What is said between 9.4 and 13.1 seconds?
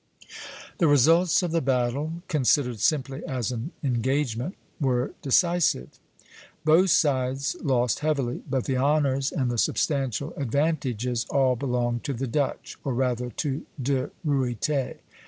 the substantial advantages all belonged to the Dutch, or